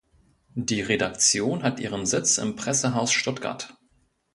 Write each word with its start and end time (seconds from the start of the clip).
Die 0.55 0.81
Redaktion 0.81 1.61
hat 1.61 1.79
ihren 1.79 2.07
Sitz 2.07 2.39
im 2.39 2.55
Pressehaus 2.55 3.13
Stuttgart. 3.13 3.77